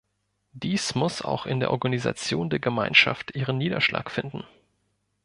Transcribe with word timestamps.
Dies 0.53 0.95
muss 0.95 1.21
auch 1.21 1.45
in 1.45 1.59
der 1.59 1.69
Organisation 1.69 2.49
der 2.49 2.57
Gemeinschaft 2.57 3.35
ihren 3.35 3.59
Niederschlag 3.59 4.09
finden. 4.09 4.43